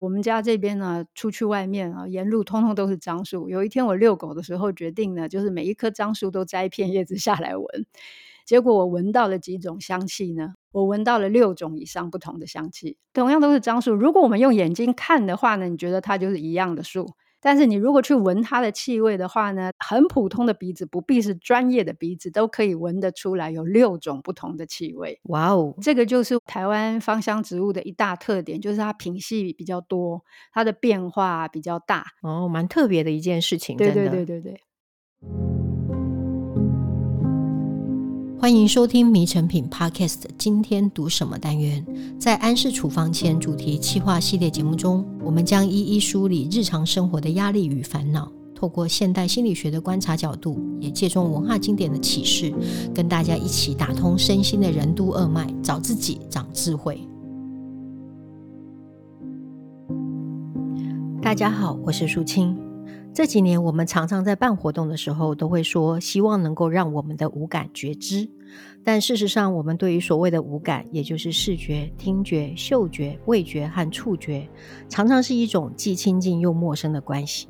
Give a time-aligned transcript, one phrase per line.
[0.00, 3.50] 我们家这边呢，出去外面啊，沿路通通都是樟树。
[3.50, 7.66] 有一天我遛狗的时候，决定呢，就是每一棵樟树都摘一片叶子下来闻。
[8.46, 10.54] 结果我闻到了几种香气呢？
[10.72, 13.92] 我闻到了六种以上不同的香气，同样都是樟树。
[13.94, 17.06] 如果我们用眼睛看的话呢，你觉得它就是一样的树。
[17.40, 25.18] 但是你如果去闻它的气味的话呢，很普通的鼻子，不必是专业的鼻子，都可以闻得出来有六种不同的气味。
[25.24, 30.22] 哇哦，这个就是台湾芳香植物的一大特点，就是它品系比较多，
[30.52, 32.04] 它的变化比较大。
[32.22, 33.76] 哦，蛮特别的一件事情。
[33.76, 34.60] 对对对对对。
[38.40, 40.22] 欢迎收听《迷成品》Podcast。
[40.38, 41.84] 今天读什么单元？
[42.18, 52.50] 在安氏处方前主题企划系列节目中，我们将一一梳理日常生活的压力与烦恼，透过现代心理学的观察角度，也借重文化经典的启示，
[52.94, 56.98] 跟大家一起打通身心的任督二脉，找自己，长智慧。
[61.20, 62.69] 大家好，我是淑清。
[63.12, 68.28] 这几年，我们常常在办活动的时候，都会说希望能够让我们的五感觉知。
[68.84, 74.48] 但事实上，我们对于所谓的五感，也就是视觉、听觉、嗅觉、味觉和触觉，
[74.88, 77.48] 常常是一种既亲近又陌生的关系。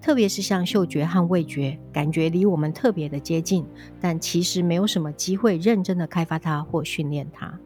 [0.00, 3.64] 特别是像嗅觉和味觉，感觉离我们特别的接近，
[4.00, 7.58] 但其实没有什么机会认真的开发它或训练它。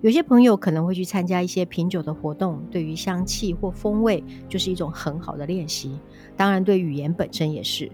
[0.00, 5.98] 有些朋友可能会去参加一些品酒的活动，对于香气或风味就是一种很好的练习。
[6.36, 7.90] 当然，对语言本身也是。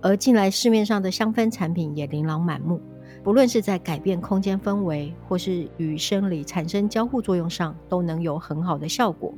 [0.00, 2.80] 而近来市面上的香氛产品也琳琅满目，
[3.24, 9.34] 不论是在改变空间氛围，或是与生理产生交互作用上，都能有很好的效果。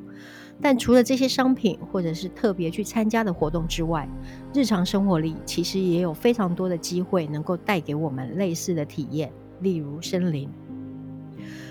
[0.63, 4.07] 但除了这些商品，或者是特别去参加的活动之外，
[4.53, 10.47] 日常生活里其实也有非常多的机会能够带给我们类似的体验，例如森林。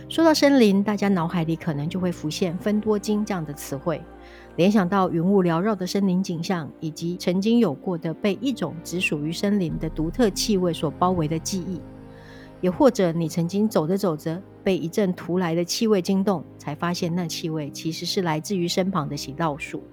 [0.10, 4.02] 说到森林，大家脑海里可能就会浮现芬多精这样的词汇，
[4.56, 11.80] 联想到云雾缭绕的森林景象，以及曾经有过的被一种只属于森林的独特气味所包围的记忆，
[12.60, 19.84] 也或者你曾经走着走着，被一阵突来的气味惊动，才发现那气味其实是来自于身旁的行道树。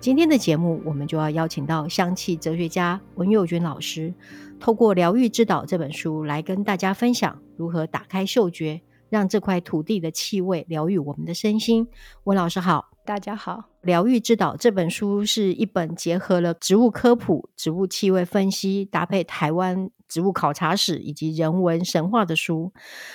[0.00, 4.12] 今天的节目，我们就要邀请到香气哲学家文佑君老师，
[4.58, 8.82] 透过《疗愈之岛》这本书来跟大家分享如何打开嗅觉。
[9.10, 11.86] 让这块土地的气味疗愈我们的身心。
[12.24, 13.64] 温老师好，大家好。
[13.86, 22.72] 《疗愈之岛》这本书是一本结合了植物科普、植物气味分析，搭配台湾植物考察史以及人文神话的书。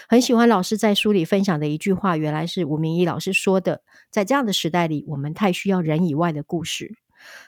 [0.09, 3.81] 很喜欢老师在书里分享的一句话，原来是吴明义老师说的：
[4.11, 6.97] 在这样的时代里，我们太需要人以外的故事。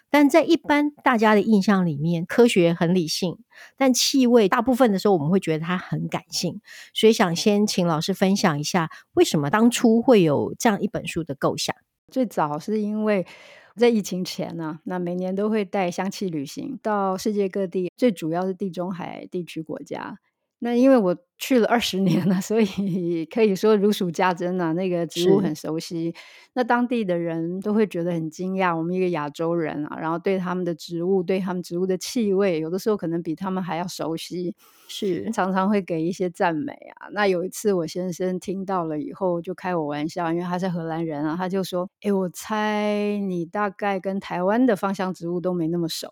[0.10, 3.38] 但在一般大家的印象里面，科学很理性，
[3.76, 6.62] 但气味大部分的时候我们会觉得它很感性，
[6.94, 11.76] 所以想先请老师分享一下，为什么当初会有这样一本书的构想？
[12.12, 13.28] 最早是因为
[13.76, 20.18] 在疫情前呢、啊，那每年都会带香气旅行到世界各地，最主要是地中海地区国家。
[20.60, 24.74] 那因为我去了二十年了，所以可以说如数家珍啊。
[24.74, 26.16] 那个植物很熟悉，
[26.54, 28.76] 那当地的人都会觉得很惊讶。
[28.76, 34.56] 我们一个亚洲人啊，然后对他们的植物，对他们植物的气味，有的时候可能比他们还要熟悉，
[34.88, 37.08] 是常常会给一些赞美啊。
[37.12, 46.12] 那有一次我先生听到了以后，就开我玩笑，因为他是荷兰人啊，他就说：“诶，我猜你大概跟台湾的芳香植物都没那么熟。”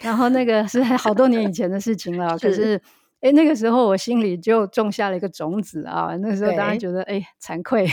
[0.00, 2.82] 然后那个是好多年以前的事情了，是可是。
[3.24, 6.14] 哎，那个时候我心里就种下了一个种子啊！
[6.20, 7.88] 那个时候当然觉得哎，惭愧。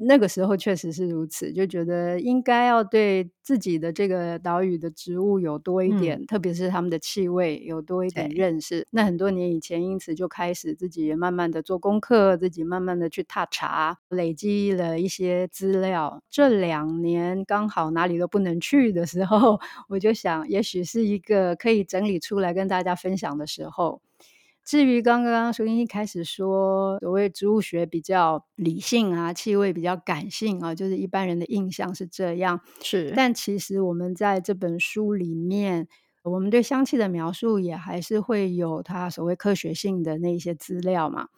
[0.00, 8.86] 那个时候确实是如此，就觉得应该要对自己的这个岛屿的植物有多一点，嗯、特别是它们的气味有多一点认识。
[8.90, 16.22] 那很多年以前，因此就开始自己也慢慢的做功课，自己慢慢的去踏查，累积了一些资料。
[16.30, 24.00] 这两年刚好哪里都不能去的时候， 我就想，也许是一个可以整理出来跟大家分享的时候。
[24.68, 32.60] 至于刚刚淑英一开始说，所谓植物学比较理性啊，气味比较感性啊，就是一般人的印象是这样。
[32.82, 35.88] 是，但其实我们在这本书里面，
[36.22, 41.28] 我们对香气的描述也还是会有它所谓科学性的那些资料嘛。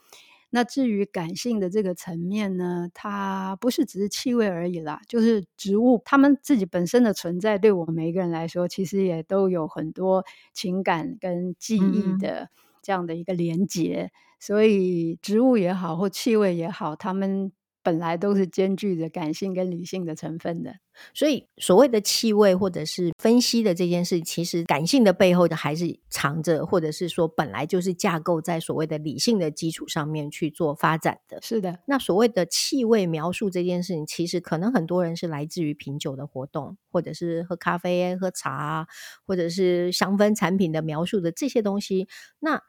[0.50, 12.41] 那至于感性的这个层面呢，它不是只是气味而已啦，就是植物它们自己本身的存在，对我们每一个人来说，其实也都有很多情感跟记忆的。
[12.43, 12.49] 嗯
[12.82, 20.77] 这样的一个连接，所以植物也好，或气味也好，它们本来都是兼具着感性跟理性的成分的。
[21.15, 31.41] 所以，所谓的气味或者是分析的这件事，其实感性的背后的还是藏着，或者是说本来就是架构在所谓的理性的基础上面去做发展的。
[31.41, 38.87] 是的，那所谓的气味描述这件事情，其实可能很多人是来自于品酒的活动，或者是喝咖啡、喝茶，
[39.25, 42.09] 或者是香氛产品的描述的这些东西。
[42.41, 42.61] 那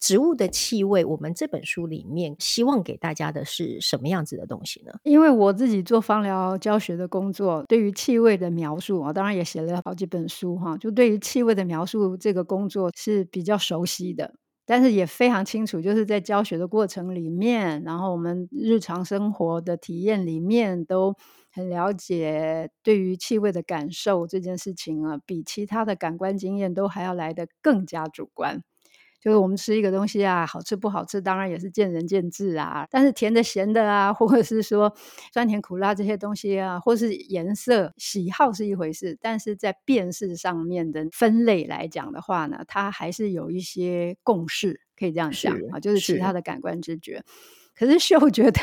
[0.00, 4.92] 植物的气味，我们这本书里面希望给大家的是什么样子的东西呢？
[5.04, 10.76] 因为我自己做芳疗教学的工作，对于气味的描述啊，当然也写了好几本书哈。
[10.78, 21.14] 就对于气味的描述这个工作是比较熟悉的，但是也非常清楚，就是在教学的过程里面，然后我们日常生活的体验里面，都
[21.52, 28.62] 很了解对于气味的感受这件事情啊，比其他的感官经验都还要来得更加主观。
[29.20, 32.86] 就是我们吃一个东西啊，好吃不好吃，当然也是见仁见智啊。
[32.90, 34.92] 但是甜的、咸的啊，或者是说
[35.32, 47.22] 酸甜苦辣这些东西啊，或是颜色喜好是一回事，但是在辨识上面的分类来讲的话呢，它还是有一些共识，可以这样讲啊，就是其他的感官知觉。
[47.74, 48.60] 可是嗅觉的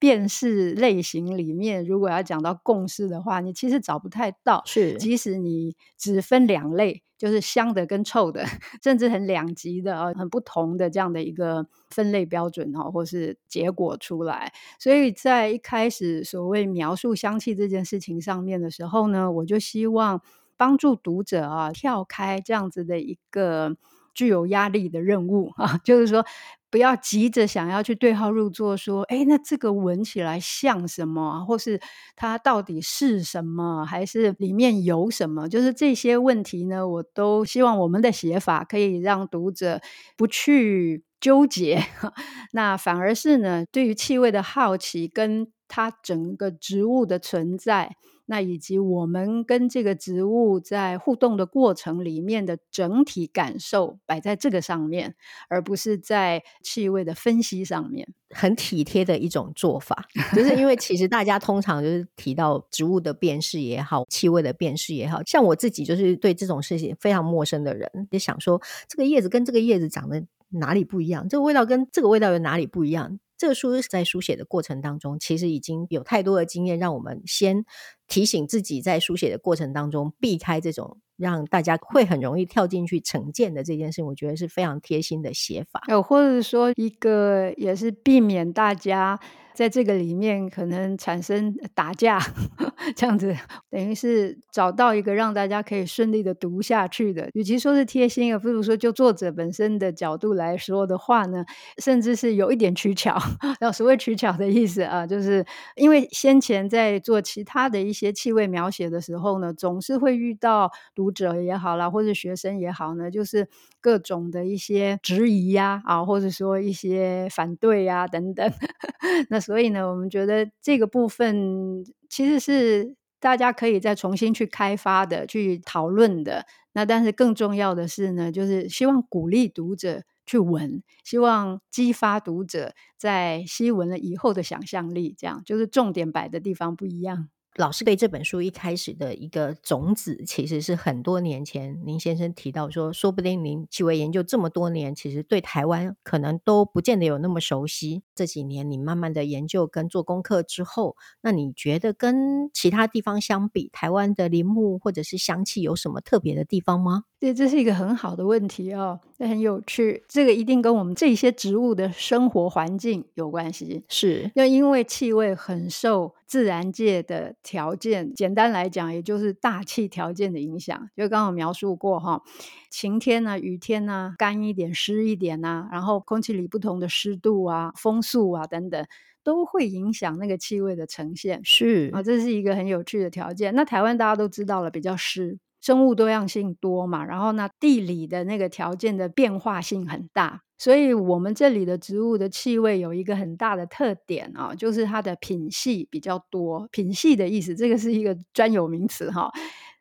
[0.00, 4.62] 辨识类型里面，如果要讲到共识的话，你其实找不太到。
[4.66, 8.44] 是，即使你只分两类，就是香的跟臭的，
[8.82, 14.52] 甚至很两极的啊，很不同的这样的一个分类标准哦，或是结果出来。
[14.78, 20.22] 所以在一开始所谓描述香气这件事情上面的时候呢，我就希望
[20.56, 23.76] 帮助读者啊跳开这样子的一个
[24.16, 26.24] 具有压力的任务 啊，就是说。
[26.68, 31.80] 不要急着想要去对号入座，说，哎，那这个闻起来像什么，或是
[32.16, 35.48] 它到底是什么，还是里面有什么？
[35.48, 39.80] 就是这些问题呢，我都希望我们的写法可以让读者
[40.18, 41.82] 不去纠结，
[42.52, 47.96] 那反而是呢，对于气味的好奇，跟它整个植物的存在。
[48.26, 55.14] 那以及我们跟这个植物在互动的过程里面的整体感受摆在这个上面，
[55.48, 60.06] 而不是在气味的分析上面，很体贴的一种做法。
[60.34, 73.18] 就是因为其实大家通常就是提到植物的辨识也好，气味的辨识也好，像我自己就是对这种事情非常陌生的人，就想说这个叶子跟这个叶子长得哪里不一样，这个味道跟这个味道有哪里不一样。
[73.38, 77.66] 这个书在书写的过程当中，其实已经有太多的经验，让我们先
[78.06, 85.82] 提醒自己，在书写的过程当中避开这种让大家会很容易跳进去成见的这件事，我觉得是非常贴心的写法。
[85.88, 89.18] 有，或者说一个也是避免大家。
[89.56, 92.20] 在这个里面可能产生打架，
[92.94, 93.34] 这样子
[93.70, 97.30] 等于是找到一个让大家可以顺利的读下去的。
[97.32, 101.42] 与其说是贴心，而不如说就作者本身的角度来说的话呢，
[101.82, 103.16] 甚至是有一点取巧。
[103.58, 105.42] 然后所谓取巧的意思啊，就是
[105.76, 113.48] 因为先前在做其他的一些气味描写的时候呢，总是会遇到读者也好啦，或者学生也好呢，就是
[113.86, 118.50] 各种的一些质疑呀，啊，或者说一些反对呀等等。
[119.30, 126.44] 那所以呢，我们觉得这个部分其实是大家可以再重新去开发的、去讨论的。
[126.72, 135.14] 那但是更重要的是呢，就是希望鼓励读者去闻，希望激发读者在吸闻了以后的想象力。
[135.16, 137.28] 这样就是重点摆的地方不一样。
[137.56, 148.02] 老师对这本书一开始的一个种子，其实是很多年前林先生提到说，说不定您气味研究这么多年，其实对台湾可能都不见得有那么熟悉。
[148.14, 157.04] 这几年你慢慢的研究跟做功课之后，那你觉得跟其他地方相比，台湾的林木或者是香气有什么特别的地方吗？
[157.18, 160.04] 对，这是一个很好的问题哦，这很有趣。
[160.06, 163.84] 这个一定跟我们这些植物的生活环境有关系。
[163.88, 170.90] 是，要因为气味很受自然界的条件，简单来讲，也就是大气条件的影响。
[170.96, 172.22] 就刚刚描述过哈，
[172.70, 178.86] 晴天啊、雨天啊、干一点、湿一点啊，然后空气里不同的湿度啊、风速啊等等，
[179.22, 181.40] 都会影响那个气味的呈现。
[181.44, 183.54] 是啊，这是一个很有趣的条件。
[183.54, 185.38] 那台湾大家都知道了，比较湿。
[185.60, 196.68] 生物多样性多嘛，然后呢，地理的那个条件的变化性很大，所以我们这里的植物的气味有一个很大的特点啊，就是它的品系比较多。
[196.70, 199.30] 品系的意思，这个是一个专有名词哈。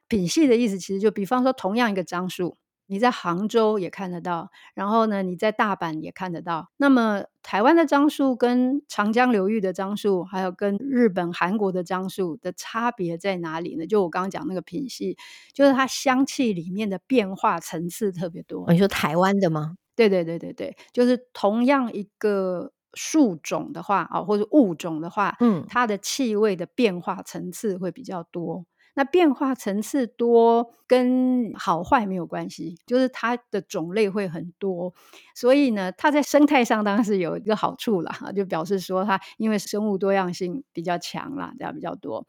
[0.08, 2.58] 品系的意思，其实就比方说，同样一个樟树。
[2.88, 6.70] 你在杭州也看得到，然后呢，你在大阪也看得到。
[6.78, 13.88] 那么，台湾的樟树跟长江流域的樟树，还有跟日本、韩国的樟树的差别在哪里呢？
[13.88, 15.18] 就我刚刚讲那个品系，
[15.54, 18.66] 就是它香气里面的变化层次特别多。
[18.72, 19.76] 你说台湾的吗？
[19.96, 28.66] 对对对对对，就是同样一个树种的话啊，或者物种的话，嗯，它的气味的变化层次会比较多。
[28.96, 34.94] 那变化层次多跟好坏没有关系，就是它的种类会很多，
[35.36, 42.26] 所以呢，它在生态上当然是有一个好处啦，就表示说它因为生物多样性比较强啦，这样比较多。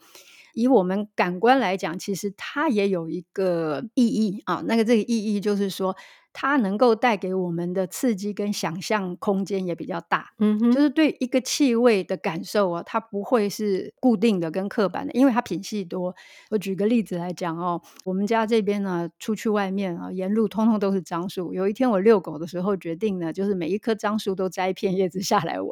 [0.53, 5.97] 以我们感官来讲，其实它也有一个意义啊，那个这个意义就是说。
[6.39, 16.15] 它能够带给我们的刺激跟想象空间也比较大，嗯哼，就是对一个气味的感受啊，它不会是固定的跟刻板的，因为它品系多。
[16.51, 21.55] 我举个例子来讲哦，我们家这边呢，出去外面啊，沿路通通都是樟树。
[21.55, 25.71] 有一天我遛狗的时候，决定呢，就是每一棵樟树都摘一片叶子下来闻。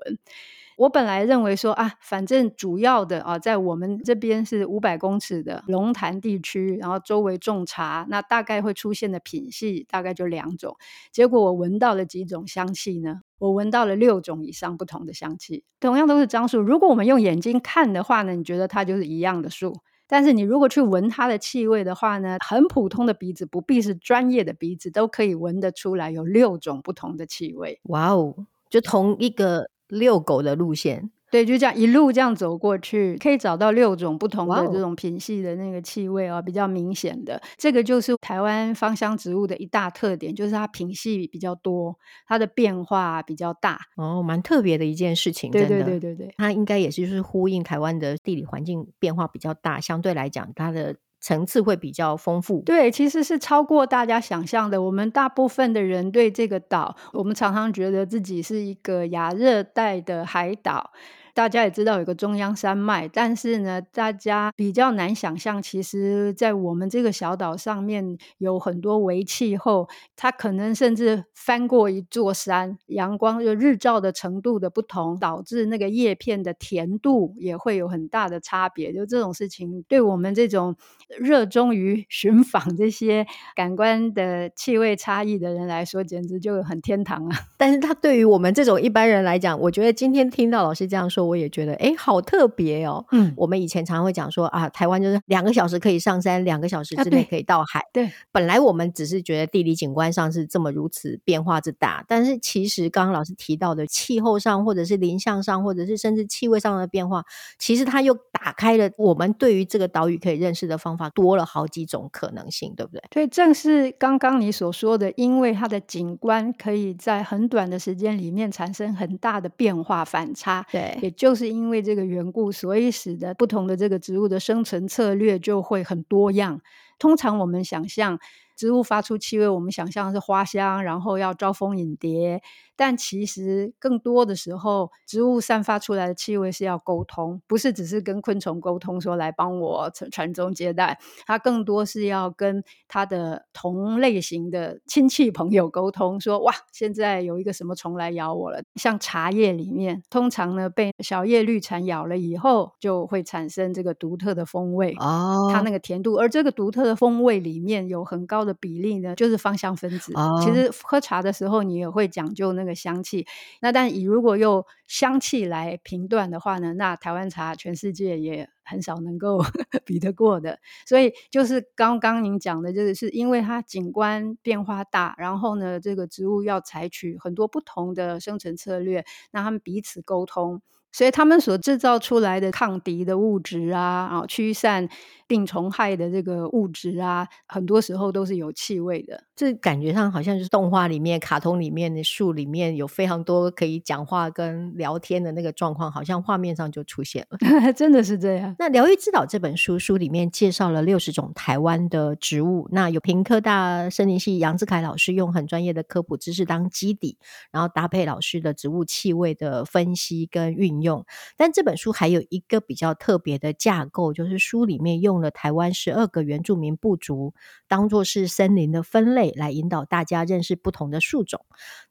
[0.76, 10.76] 我本来认为说啊，反正主要的啊，在我们这边是五百公尺的龙潭地区，然后周围种茶，那大概会出现的品系大概就两种。
[11.12, 13.20] 结果我闻到了几种香气呢？
[13.38, 16.60] 我闻到了六种以上不同的香气，同样都是樟树。
[16.60, 19.76] 如果我们用眼睛看的话呢，你觉得它就是一样的树，
[20.08, 27.80] 但是你如果去闻它的气味的话呢，很普通的鼻子，不必是专业的鼻子，都可以闻得出来有六种不同的气味。
[27.84, 28.34] 哇哦，
[28.68, 29.70] 就同一个。
[29.88, 37.40] 遛狗的路线，对，就这样一路这样走过去，可以找到六种不同的这种品系的那个气味啊，比较明显的。
[37.56, 43.78] 这个就是台湾芳香植物的一大特点，就是它品系比较多，它的变化比较大。
[43.96, 45.50] 哦，蛮特别的一件事情。
[45.50, 50.96] 对对对对对，它应该也是就是呼应台湾的地理环境变化比较大，相对来讲它的。
[51.24, 54.82] 层次会比较丰富，对，其实是超过大家想象的。
[54.82, 60.90] 我们大部分的人对这个岛，我们常常觉得自己是一个亚热带的海岛。
[61.34, 78.92] 大家也知道有个中央山脉，但是呢，大家比较难想象，其实，在我们这个小岛上面有很多微气候，它可能甚至翻过一座山，阳光就日照的程度的不同，导致那个叶片的甜度也会有很大的差别。
[78.92, 80.76] 就这种事情，对我们这种
[81.18, 83.26] 热衷于寻访这些
[83.56, 87.36] 感官的气味差异的人来说，简直就很天堂啊！
[87.58, 91.23] 但是，它对于我们这种一般人来讲，我觉得今天听到老师这样说。
[91.24, 93.04] 我也觉得，哎，好特别哦。
[93.12, 97.80] 嗯，我们以前常常会讲说啊，台湾就是两个小时可以上山，两个小时之内可以到海。
[97.80, 107.24] 啊、对，本来我们只是觉得地理景观上是这么如此变化之大，但是其实刚刚老师提到的气候上，或者是林相上，或者是甚至气味上的变化，
[107.58, 113.02] 其实它又打开了我们对于这个岛屿可以认识的方法，多了好几种可能性，对不对？
[113.10, 120.64] 对，正是刚刚你所说的，因为它的景观可以在很短的时间里面产生很大的变化反差。
[120.70, 120.98] 对。
[121.16, 126.60] 就是因为这个缘故，所以使得不同的这个植物的生存策略就会很多样。
[126.98, 128.18] 通常我们想象
[128.56, 132.42] 植物发出气味，我们想象是花香，然后要招蜂引蝶。
[132.76, 140.98] 但其实更多的时候，植物散发出来的气味是要沟通，不是只是跟昆虫沟通，说来帮我传传宗接代。
[141.24, 148.60] 它更多是要跟它的同类型的亲戚朋友沟通，说哇，现在有一个什么虫来咬我了。
[148.74, 160.12] 像茶叶里面，通常呢被小叶绿蝉咬了以后，就会产生这个独特的风味哦，它那个甜度，而这个独特的风味里面有很高的比例呢，就是芳香分子。
[160.16, 162.63] 哦，其实喝茶的时候，你也会讲究那个。
[162.64, 163.26] 那个香气，
[163.60, 169.42] 那但以如果用香气来评断的话呢，那台湾茶全世界也很少能够
[169.84, 170.58] 比得过的。
[170.86, 180.62] 所以就是刚刚您讲的，就是是因为它景观变化大，然后呢，这个植物要采取很多不同的生存策略，那他们彼此沟通。
[180.94, 184.88] 所以他们所制造出来的抗敌的物质啊，啊，驱散
[185.26, 189.24] 病虫害的这个物质啊，很多时候都是有气味的。
[189.34, 197.38] 这感觉上好像就是动画里面、卡通里面的树里面有非常多可以讲话跟聊天的那个状况，好像画面上就出现了。
[197.74, 198.54] 真的是这样。
[198.60, 207.18] 那《疗愈之岛》这本书书里面介绍了六十种台湾的植物，那有屏科大森林系杨志凯老师用很专业的科普知识当基底，
[207.50, 210.83] 然后搭配老师的植物气味的分析跟运用。
[210.84, 211.04] 用，
[211.36, 217.34] 但这本书还有一个比较特别的架构，就是书里面用了台湾十二个原住民部族
[217.66, 221.44] 当做是森林的分类，来引导大家认识不同的树种。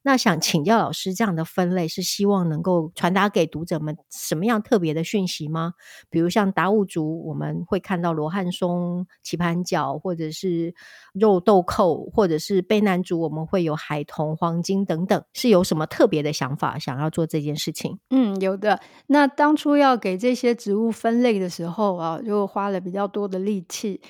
[0.04, 5.74] 那想请教老师，这样的分类是希望能够传达给读者们什么样特别的讯息吗？
[6.10, 10.76] 比如像达悟族，我们会看到罗汉松、棋盘脚，或者是
[11.14, 17.98] 肉豆蔻，或者是卑南族，我们会有海桐、黄金等等，是有什么特别的想法想要做这件事情？
[18.10, 18.82] 嗯，有的。
[19.08, 24.02] 那当初要给这些植物分类的时候啊，就花了比较多的力气。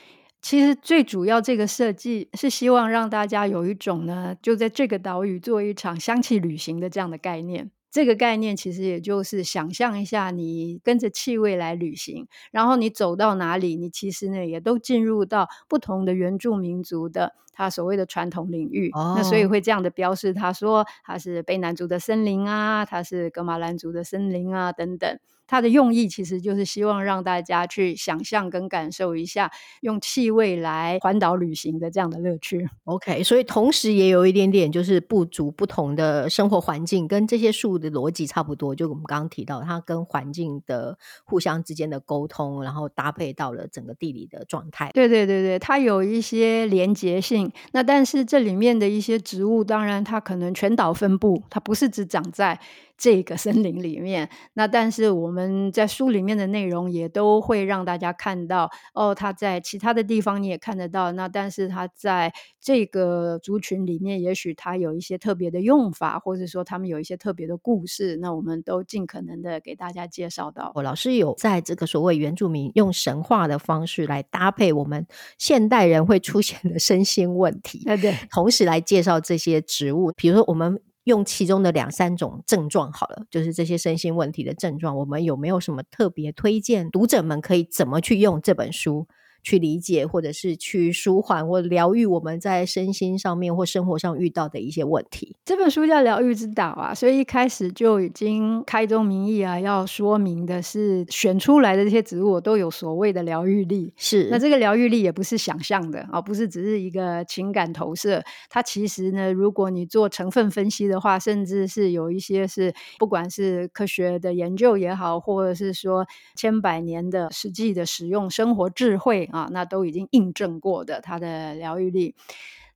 [0.44, 7.72] 其实最主要这个设计是希望让大家有一种呢，就在这个岛屿做一场香气旅行的这样的概念。
[7.90, 18.90] 这个概念其实也就是想象一下，你跟着气味来旅行，然后你走到哪里，你其实呢也都进入到不同的原住民族的他所谓的传统领域。
[18.94, 25.20] 哦、那所以会这样的标示，他说他是卑南族的森林啊，他是格玛兰族的森林啊等等。
[25.48, 32.68] 它的用意其实就是希望让大家去想象跟感受一下，用气味来环岛旅行的这样的乐趣。
[32.86, 38.74] OK，所以同时也有一点点就是不足不同的生活环境，跟这些树的逻辑差不多。
[38.74, 44.92] 就我们刚刚提到，它跟环境的互相之间的沟通，然后搭配到了整个地理的状态。
[44.94, 47.52] 对对对对，它有一些连结性。
[47.72, 52.60] 那但是这里面的一些植物，当然它可能全岛分布，它不是只长在。
[52.98, 61.12] 这个森林里面，那但是我们在书里面的内容也都会让大家看到哦，它在其他的地方你也看得到。
[61.12, 68.16] 那但是它在这个族群里面，也许它有一些特别的用法，或者说他们有一些特别的故事。
[68.18, 70.72] 那我们都尽可能的给大家介绍到。
[70.76, 75.06] 我老师有在这个所谓原住民用神话的方式来搭配我们
[75.38, 80.80] 现代人会出现的身心问题，对对，同时来介绍这些植物，比如说我们。
[81.04, 86.90] 用其中的两三种症状好了，就是这些身心问题的症状，我们有没有什么特别推荐？
[86.90, 89.08] 读者们可以怎么去用这本书？
[89.44, 95.36] 去理解，或者是去舒缓或疗愈我们在身心上面或生活上遇到的一些问题。
[95.46, 103.94] 这本书叫《疗愈之岛》啊，所以一开始就已经开宗明义啊，要说明的是选出来的这些植物都有所谓的疗愈力。
[103.98, 108.24] 是，那这个疗愈力也不是想象的啊，不是只是一个情感投射。
[108.50, 119.30] 它其实呢，如果你做成分分析的话，甚至是有一些是不管是科学的研究也好，或者是说千百年的实际的使用生活智慧。
[119.34, 122.14] 啊，那都已经印证过的，它的疗愈力。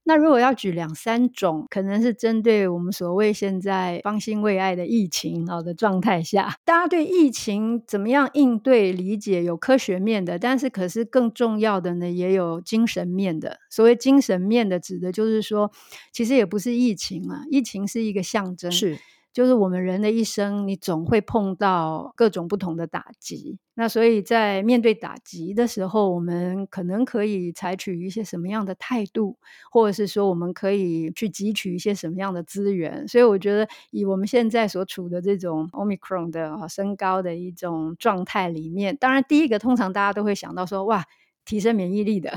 [0.10, 13.60] 那如果要举两三种，可能是针对我们所谓现在方兴未艾的疫情好的状态下， 大家对疫情怎么样应对理解有科学面的，但是可是更重要的呢，也有精神面的。
[13.70, 15.70] 所谓精神面的，指的就是说，
[16.14, 18.98] 其实也不是疫情啊，疫情是一个象征，是。
[19.34, 23.60] 就是我们人的一生，你总会碰到各种不同的打击。
[23.76, 29.38] 那所以在面对打击的时候，我们可能可以采取一些什么样的态度，
[29.72, 33.08] 或者是说我们可以去汲取一些什么样的资源。
[33.08, 41.06] 所以我觉得，以我们现在所处的这种 Omicron 的升高的一种状态里面，当然第一个通常大家都会想到说，哇。
[41.48, 42.30] 提升免疫力的，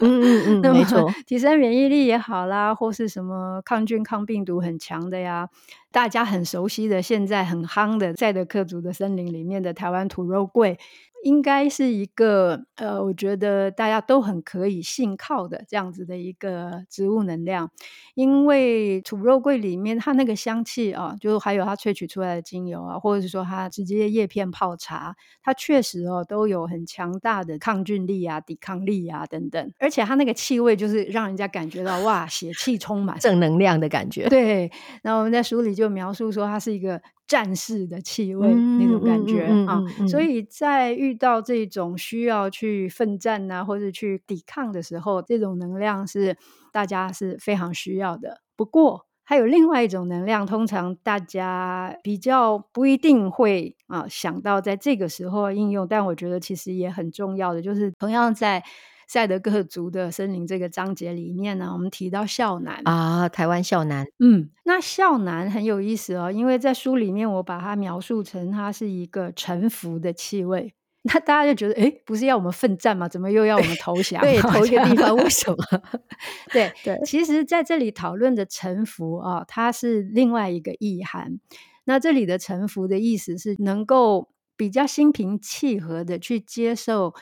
[0.00, 5.48] 嗯嗯嗯， 没错， 提升免疫力也好啦，或是什么抗菌抗病毒很强的呀，
[5.92, 10.78] 大家很熟悉的，现在很夯的，在的克族的森林里面的台湾土肉桂。
[11.24, 17.70] 应该是一个呃，我觉得大家都很可以信靠的这样子的一个植物能量，
[18.14, 34.28] 因为土肉桂里面它那个香气啊，就还有它萃取出来的精油啊，或者是说它直接叶片泡茶，它确实哦都有很强大的抗菌力啊、抵抗力啊等等，而且它那个气味就是让人家感觉到哇，血气充满，正能量的感觉。
[34.30, 34.70] 对，
[35.02, 37.00] 那我们在书里就描述说它是一个。
[37.26, 46.36] 战士的气味、嗯、那种感觉、嗯嗯嗯、啊，所以在遇到这种需要去奋战啊，或者去抵抗的时候，这种能量是
[46.72, 48.40] 大家是非常需要的。
[48.56, 58.62] 不过，还有另外一种能量，通常大家比较不一定会啊想到在这个时候应用，但我觉得其实也很重要的，就是同样在。
[59.06, 64.06] 赛德克族的森林这个章节里面呢，我们提到孝男啊，台湾孝男。
[64.18, 73.08] 嗯，那孝男很有意思哦，因为在书里面我把它描述成它是一个臣服的气味，那大家就觉得，诶，不是要我们奋战吗？
[73.08, 74.20] 怎么又要我们投降？
[74.22, 75.56] 对，投一个地方为 什么？
[76.52, 81.38] 对对，其实在这里讨论的臣服啊、哦，它是另外一个意涵。
[81.84, 87.14] 那这里的臣服的意思是能够比较心平气和的去接受。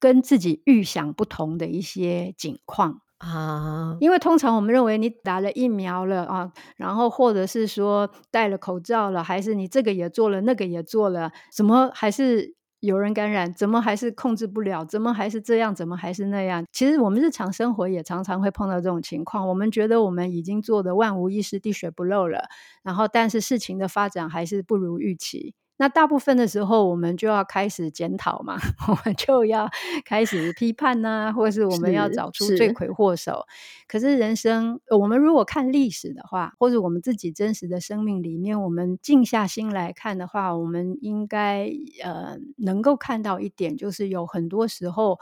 [0.00, 13.52] 跟自己预想不同的一些景况啊，因为通常我们认为你打了疫苗了啊，然后或者是说戴了口罩了，还是你这个也做了，那个也做了，怎么还是有人感染？
[13.52, 14.84] 怎么还是控制不了？
[14.84, 15.74] 怎么还是这样？
[15.74, 16.64] 怎么还是那样？
[16.70, 22.44] 其实我们日常生活也常常会碰到这种情况，我们觉得我们已经做的万无一失、滴水不漏了，
[22.84, 25.54] 然后但是事情的发展还是不如预期。
[25.78, 29.70] 那大部分的时候，我们就要开始检讨嘛，我们就要
[30.04, 33.46] 开始批判呐、啊，或者是我们要找出罪魁祸首。
[33.48, 41.70] 是可是人生，我们如果看历史的话，或者我们自己真实的生命里面，我们静下心来看的话，我们应该
[42.02, 45.18] 呃能够看到一点，就是有很多时候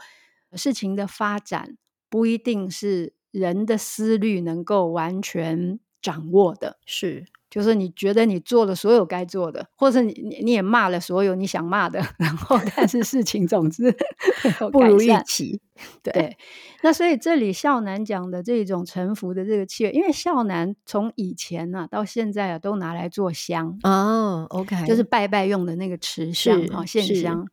[0.53, 1.77] 事情的发展
[2.09, 6.77] 不一定是人的思虑能够完全掌握的。
[6.85, 7.25] 是。
[7.49, 13.95] 就是你觉得你做了所有该做的，或者你你你也骂了所有你想骂的， 然后但是事情总之
[14.71, 15.61] 不如预期。
[16.01, 16.37] 对，对，
[16.83, 27.47] 那所以这里孝南讲的这种臣服的这个契约，因为孝南从以前啊到现在啊都拿来做香哦，OK，就是拜拜用的那个持香啊献香。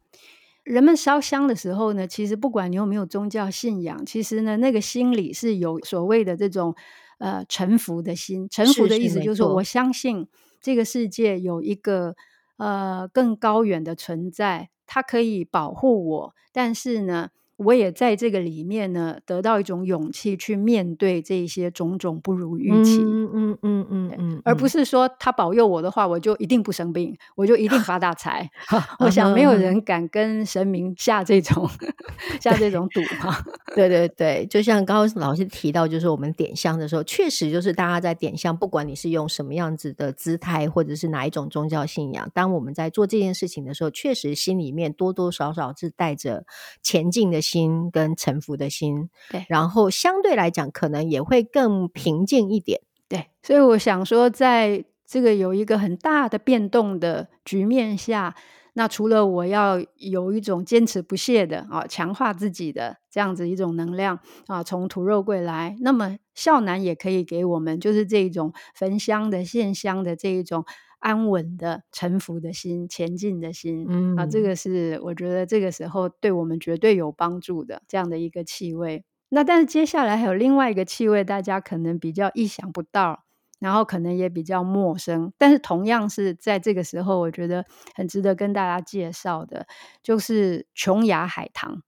[0.64, 6.74] 人们烧香的时候呢，其实不管你有没有宗教信仰，其实呢那个心里是有所谓的这种。
[7.18, 10.28] 呃，臣服的心，臣服的意思就是说，我相信
[10.60, 12.16] 这个世界有一个
[12.56, 17.30] 呃更高远的存在，它可以保护我，但是呢。
[17.56, 28.50] 我也在这个里面呢，得到一种勇气去面对这些种种不如预期，嗯嗯嗯嗯嗯，而不是说他保佑我的话，我就一定不生病，我就一定发大财。
[28.98, 31.68] 我想没有人敢跟神明下这种
[32.40, 33.44] 下这种赌哈。
[33.74, 46.44] 对对对，就像刚刚老师提到，就是我们点香的时候，确实就是大家在点香，不管你是用什么样子的姿态，或者是哪一种宗教信仰，当我们在做这件事情的时候，确实心里面多多少少是带着
[46.82, 53.26] 前进的心跟臣服的心，对，然后相对来讲，可能也会更平静一点，对。
[53.42, 58.34] 所以我想说，在这个有一个很大的变动的局面下，
[58.72, 70.64] 那除了我要有一种坚持不懈的啊，强化自己的这样子一种能量啊，从土肉桂来，那么孝南也可以给我们，就是这种焚香的献香的这一种。
[71.04, 79.04] 安稳的臣服的心，前进的心，嗯啊，这个是我觉得这个时候对我们绝对有帮助的这样的一个气味。
[79.28, 83.24] 那但是接下来还有另外一个气味，大家可能比较意想不到，
[83.60, 89.66] 然后可能也比较陌生，但是同样是在这个时候，我觉得很值得跟大家介绍的，
[90.02, 91.82] 就是琼崖海棠。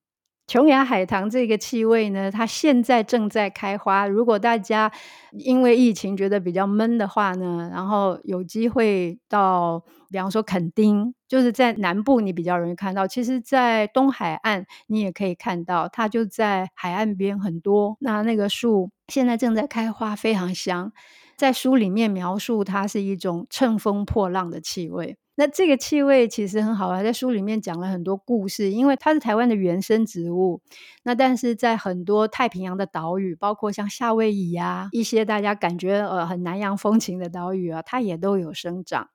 [0.47, 4.07] 琼崖海棠这个气味呢，它现在正在开花。
[4.07, 4.93] 如果大家
[5.33, 13.09] 因为疫情觉得比较闷的话呢，然后有机会到，比方说垦丁，就是在南部你比较容易看到。
[13.09, 17.97] 其实，在东海岸你也可以看到，它就在海岸边很多。
[18.01, 20.93] 那那个树现在正在开花，非常香。
[21.37, 25.19] 在书里面描述它是一种乘风破浪的气味。
[25.39, 30.63] 那这个气味其实很好玩，在书里面讲了很多故事，因为它是台湾的原生植物。
[31.03, 39.11] 那但是在很多太平洋的岛屿，包括像夏威夷啊，一些大家感觉呃很南洋风情的岛屿啊，它也都有生长。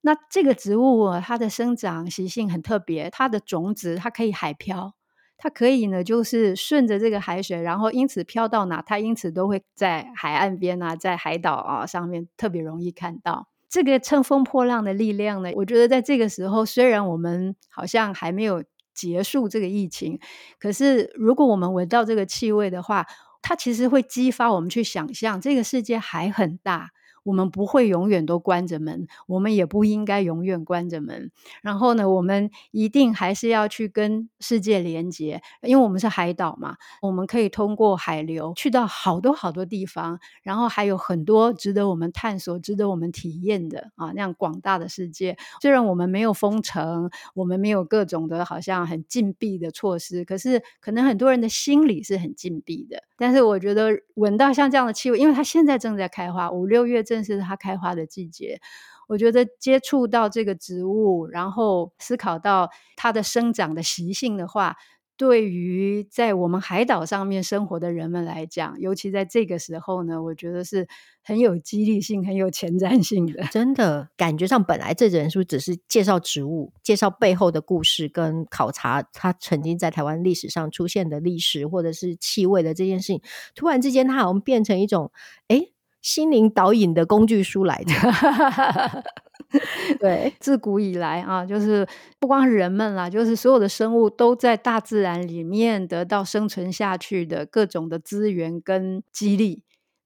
[0.00, 4.94] 那这个植物啊，它的生长习性很特别，它的种子它可以海漂，
[5.38, 13.51] 它可以呢就是顺着这个海水，然后因此飘到哪，它因此都会在海岸边啊，在海岛啊上面特别容易看到。
[13.72, 20.20] 这个乘风破浪的力量呢，我觉得在这个时候，虽然我们好像还没有结束这个疫情，
[20.58, 23.06] 可是如果我们闻到这个气味的话，
[23.40, 26.90] 它其实会激发我们去想象，这个世界还很大。
[27.24, 31.30] 我们不会永远都关着门，我们也不应该永远关着门。
[31.62, 45.36] 然后呢，我们一定还是要去跟世界连接，因为我们是海岛嘛，我们可以通过海流去到好多好多地方，然后还有很多值得我们探索、值得我们体验的啊，那样广大的世界。
[45.60, 53.04] 虽然我们没有封城，我们没有各种的好像很禁闭的措施，可是可能很多人的心里是很禁闭的。
[53.16, 57.04] 但是我觉得闻到像这样的气味，因为它现在正在开花，五六月。
[57.12, 58.58] 正是它开花的季节，
[59.06, 64.76] 我觉得接触到这个植物，然后思考到它的生长的习性的话，
[65.18, 70.88] 对于在我们海岛上面生活的人们来讲，尤其在这个时候呢，我觉得是
[71.22, 73.44] 很有激励性、很有前瞻性的。
[73.52, 83.20] 真的感觉上，本来这人是不是只是介绍植物，介绍背后的故事，跟考察它曾经在台湾历史上出现的历史，或者是气味的这件事情。
[83.54, 85.12] 突然之间，它好像变成一种，
[85.48, 85.68] 哎。
[86.02, 89.04] 心灵导引的工具书来的，
[90.00, 91.86] 对， 自古以来啊，就是
[92.18, 99.62] 不光是人们啦，就是所有的生物都在大自然里面得到生存下去的各种的资源跟激励。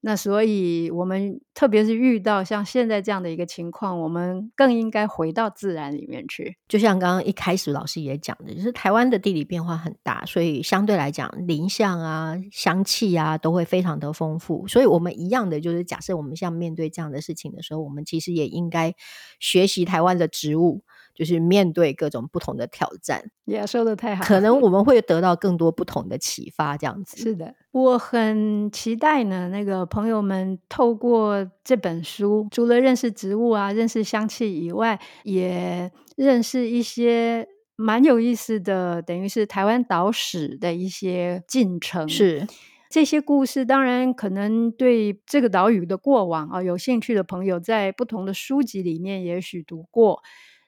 [0.07, 6.55] 那所以，我们特别是遇到像现在这样的一个情况，我们更应该回到自然里面去。
[6.69, 14.65] 就像刚刚一开始老师也讲的，就是台湾的地理变化很大，所以相对来讲，林相啊、香气啊都会非常的丰富。
[14.69, 18.95] 所以我们一样的，就是假设我们像面对这样的事情的时候，我们其实也应该
[19.41, 20.83] 学习台湾的植物。
[21.17, 26.77] 就是面对各种不同的挑战，也、yeah, 说的太好，可能我们会得到更多不同的启发。
[26.77, 29.49] 这样子是的，我很期待呢。
[29.49, 42.07] 那个朋友们透过这本书，除了认识植物啊、认识香气以外，也认识一些蛮有意思的，等于是台湾岛史的一些进程。
[42.07, 42.45] 是。
[42.89, 50.21] 这些故事当然可能对这个岛屿的过往啊有兴趣的朋友，在不同的书籍里面也许读过。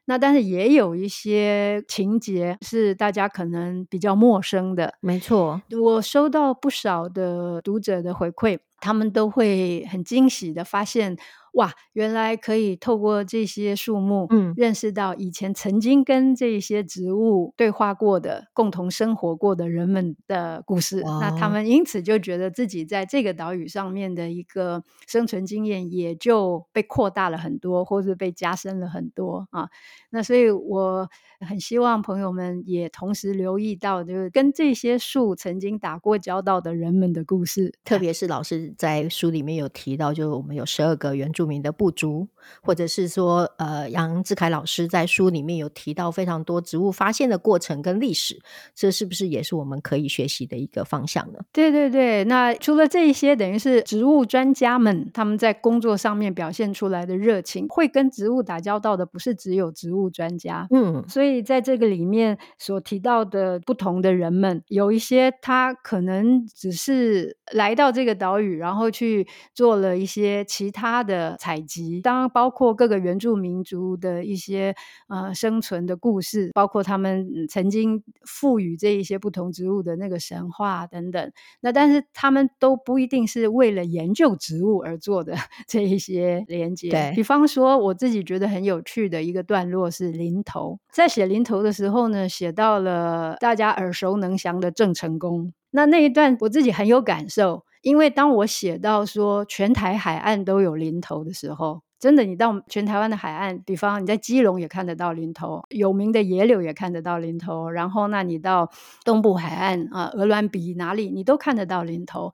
[0.09, 4.91] 那但是也有一些情节是大家可能比较陌生的。
[5.01, 11.15] 没错，我收到不少的读者的回馈，他们都会很惊喜的发现。
[11.53, 21.01] 哇，原来可以透过这些树木，嗯，认识到以前曾经跟这些植物对话过的、共同生活过的人们的故事。
[21.01, 29.69] 那他们因此就觉得自己在这个岛屿上面的一个生存经验也就被扩大了很多，或是被加深了很多啊。
[30.11, 31.09] 那所以我
[31.47, 37.73] 很希望朋友们也同时留意到，就是跟这些树曾经打过交道的人们的故事。
[37.83, 42.27] 特别是老师在书里面有提到，就我们有十二个原著名的不足，
[42.61, 48.37] 或者是说，呃，杨志凯老师在书里面有提到非常多植物发现的过程跟历史，
[48.75, 51.39] 这是不是也是我们可以学习的一个方向呢？
[51.53, 71.28] 对对对，那除了这一些，等于是植物专家们他们在工作上面表现出来的热情，会跟植物打交道的不是只有植物专家，嗯，所以在这个里面所提到的不同的人们，有一些他可能只是来到这个岛屿，然后去做了一些其他的。
[71.37, 74.75] 采集，当然包括各个原住民族的一些
[75.07, 81.31] 呃生存的故事，包括他们曾经赋予这一些不同植物的那个神话等等。
[81.61, 85.35] 那但是他们都不一定是为了研究植物而做的
[85.67, 86.89] 这一些连接。
[86.89, 95.53] 对，比方说，我自己觉得很有趣的一个段落是林头，在写林头的时候呢，写到了大家耳熟能详的郑成功。
[95.71, 97.63] 那那一段我自己很有感受。
[97.81, 108.69] 因为当我写到说全台海岸都有林头的时候，真的，你到全台湾的海岸，比方你在基隆也看得到林头，有名的野柳也看得到林头，然后那你到
[109.03, 112.33] 东部海岸啊，鹅銮鼻哪里你都看得到林头。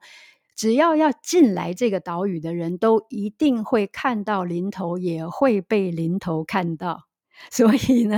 [0.54, 7.02] 只要要进来这个岛屿的人都一定会看到林头，也会被林头看到。
[7.50, 8.16] 所以呢，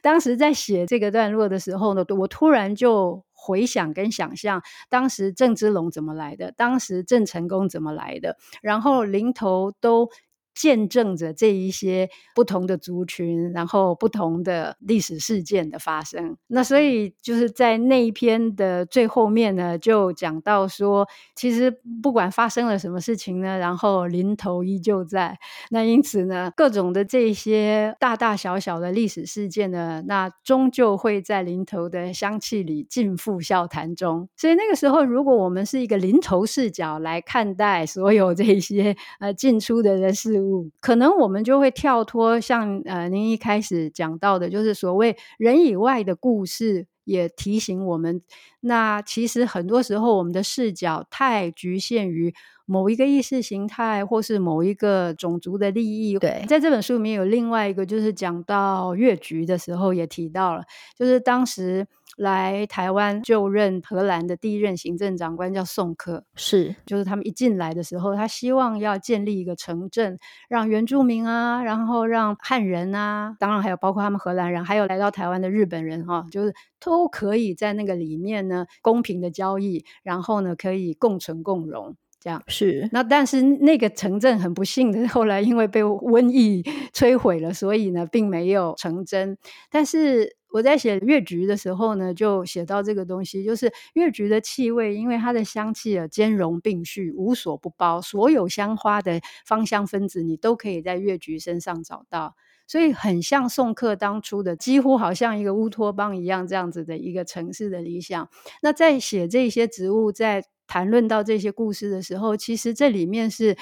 [0.00, 3.24] 当时在写这个段落的时候呢，我突然就。
[3.44, 6.52] 回想跟想象，当时郑芝龙怎么来的？
[6.52, 8.38] 当时郑成功怎么来的？
[8.62, 10.08] 然后零头都。
[10.54, 16.36] 见证着这一些不同的族群，然后不同的历史事件的发生。
[16.46, 25.36] 那所以就是在那一篇的最后面呢，就讲到说，其实不管发生了什么事情呢，然后林头依旧在。
[25.70, 34.28] 那因此呢，各种的这些大大小小的历史事件呢，那终究会在林头的香气里尽付笑谈中。
[34.36, 40.43] 所以那个时候，如果我们是一个林投视角来看待所有这些呃进出的人事物。
[40.80, 48.22] 可能我们就会跳脱，像呃，您一开始讲到的，就是所谓人以外的故事，也提醒我们，
[48.64, 52.34] 那其实很多时候我们的视角太局限于
[52.66, 56.18] 某一个意识形态，或是某一个种族的利益。
[56.18, 60.64] 对，在这本书里面有另外一个，就是讲到越局的时候也提到了，
[60.98, 61.86] 就是当时。
[62.16, 70.16] 来台湾就任荷兰的第一任行政长官叫宋克，是，就是他们一进来的时候，他希望要建立一个城镇，
[70.48, 82.88] 让原住民啊，然后让汉人啊，当然还有包括他们荷兰人，还有来到台湾的日本人哈、啊，就是都可以在那个里面呢公平的交易，然后呢可以共存共荣，这样是。
[82.92, 86.62] 那但是那个城镇很不幸的，后来因为被瘟疫
[86.94, 89.36] 摧毁了，所以呢并没有成真，
[89.70, 90.36] 但是。
[90.54, 102.36] 我在写越菊的时候呢，就写到这个东西，就是越菊的气味，因为它的香气啊兼容并蓄，无所不包，所有香花的芳香分子你都可以在越菊身上找到，
[102.66, 108.28] 所以很像宋克当初的，几乎好像一个乌托邦一样这样子的一个城市的理想。
[108.62, 113.56] 那在写这些植物，在谈论到这些故事的时候，其实这里面是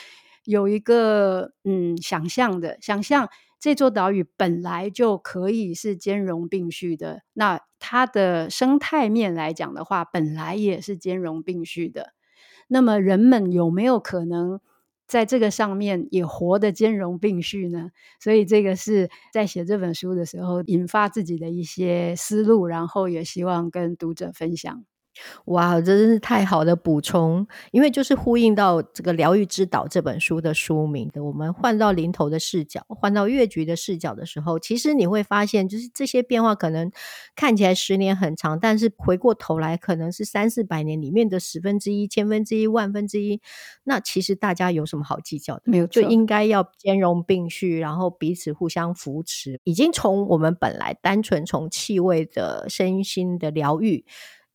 [0.44, 3.28] 有一个嗯想象的，想象。
[3.60, 12.12] 这座岛屿本来就可以是兼容并蓄的，那它的生态面来讲的话，本来也是兼容并蓄的。
[12.66, 14.58] 那么人们有没有可能
[15.12, 17.90] 在这个上面也活得兼容并蓄呢？
[18.18, 24.82] 所以这个是在写这本书的时候引发自己的一些思路，然后也希望跟读者分享。
[25.46, 27.46] 哇，这真是太好的补充！
[27.70, 36.90] 因为就是呼应到这个《疗愈之岛》这本书的书名的，我们换到林头的视角，换到越局的视角的时候，其实你会发现，就是这些变化可能
[37.36, 43.40] 看起来十年很长，但是回过头来可能是三四百年里面的十分之一、千分之一、万分之一。
[43.84, 45.62] 那其实大家有什么好计较的？
[45.66, 49.60] 没有，就应该要兼容并蓄，然后彼此互相扶持。
[49.64, 54.06] 已经从我们本来单纯从气味的身心的疗愈。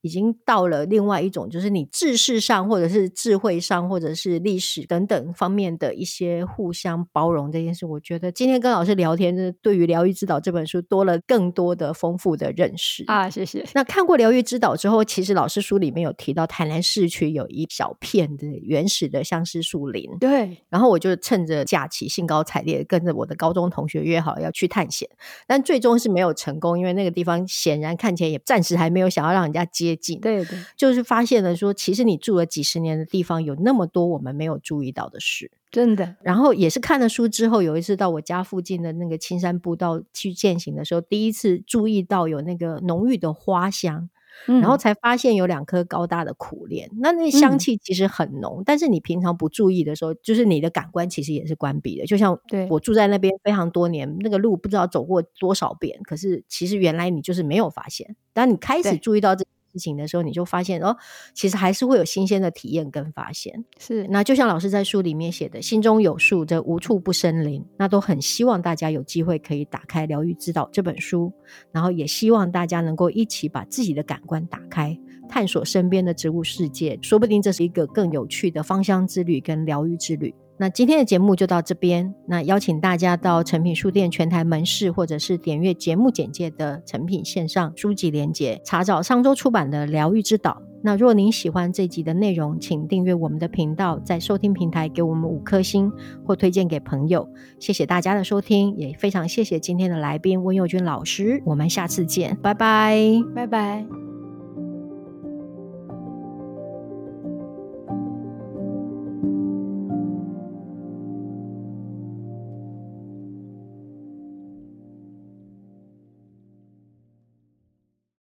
[0.08, 7.86] 已经到了另外一种，就是你知识上或者是智慧上或者是历史等等方面的一些互相包容这件事。
[7.86, 13.30] 我觉得今天跟老师聊天，就是对于《疗愈之岛》这本书多了更多的丰富的认识啊！
[13.30, 13.66] 谢谢。
[13.74, 20.64] 那看过《疗愈之岛》之后，其实老师书里面有提到台南市区有一小片的原始的相思树林，对。
[20.70, 25.10] 然后我就趁着假期兴高采烈跟着我的高中同学约好要去探险，
[25.46, 30.22] 但最终是没有成功，因为那个地方显然看起来也暂时还没有想要让人家接近。
[30.22, 35.52] 对对，就是发现了说，其实你住了几十年的地方，有那么多我们没有注意到的事。
[35.70, 44.10] 真的，然后也是看了书之后，有一次到我家附近的那个青山步道去践行的时候，第一次注意到有那个浓郁的花香，
[44.48, 52.06] 嗯、然后才发现有两颗高大的苦楝，那那香气其实很浓，嗯、但是你平常不注意的时候，就是你的感官其实也是关闭的。
[52.06, 59.50] 就像我住在那边非常多年，那个路不知道走过多少遍，可是其实原来你就是没有发现，当你开始注意到这个。
[59.78, 60.96] 事情的时候，你就发现哦，
[61.34, 63.54] 其实还是会有新鲜的体验跟发现。
[63.80, 71.32] 是，那就像老师在书里面写的“心中有树，则无处不生灵”，那都很希望大家有机会可以打开《疗愈之岛》这本书，
[71.72, 74.98] 然后也希望大家能够一起把自己的感官打开，
[75.30, 80.34] 探索身边的植物世界，说不定这是一个更有趣的芳香之旅跟疗愈之旅。
[80.60, 82.14] 那今天的节目就到这边。
[82.26, 90.62] 那邀请大家到诚品书店全台门市，或者是点阅节目简介的诚品线上书籍连接，查找上周出版的《疗愈之岛》。
[90.84, 95.92] 那若您喜欢这集的内容，请订阅我们的频道，在收听平台给我们五颗星
[96.26, 97.28] 或推荐给朋友。
[97.60, 101.42] 谢谢大家的收听，也非常谢谢今天的来宾温佑君老师。
[101.46, 103.00] 我们下次见，拜拜，
[103.36, 104.17] 拜拜。